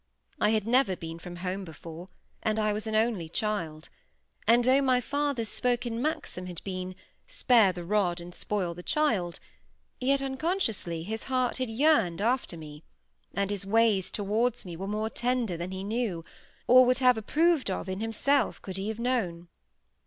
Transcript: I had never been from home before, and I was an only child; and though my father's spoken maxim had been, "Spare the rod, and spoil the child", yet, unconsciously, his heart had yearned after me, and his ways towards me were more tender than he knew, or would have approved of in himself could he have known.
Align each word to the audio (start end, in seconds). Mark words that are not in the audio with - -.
I 0.39 0.49
had 0.49 0.65
never 0.65 0.95
been 0.95 1.19
from 1.19 1.35
home 1.45 1.63
before, 1.63 2.09
and 2.41 2.57
I 2.57 2.73
was 2.73 2.87
an 2.87 2.95
only 2.95 3.29
child; 3.29 3.89
and 4.47 4.63
though 4.63 4.81
my 4.81 4.99
father's 4.99 5.49
spoken 5.49 6.01
maxim 6.01 6.47
had 6.47 6.59
been, 6.63 6.95
"Spare 7.27 7.71
the 7.71 7.83
rod, 7.85 8.19
and 8.19 8.33
spoil 8.33 8.73
the 8.73 8.81
child", 8.81 9.39
yet, 9.99 10.19
unconsciously, 10.19 11.03
his 11.03 11.25
heart 11.25 11.57
had 11.57 11.69
yearned 11.69 12.19
after 12.19 12.57
me, 12.57 12.83
and 13.35 13.51
his 13.51 13.63
ways 13.63 14.09
towards 14.09 14.65
me 14.65 14.75
were 14.75 14.87
more 14.87 15.11
tender 15.11 15.55
than 15.55 15.69
he 15.69 15.83
knew, 15.83 16.25
or 16.65 16.83
would 16.83 16.97
have 16.97 17.15
approved 17.15 17.69
of 17.69 17.87
in 17.87 17.99
himself 17.99 18.59
could 18.59 18.77
he 18.77 18.87
have 18.87 18.97
known. 18.97 19.49